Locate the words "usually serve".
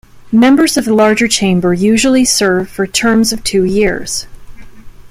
1.75-2.67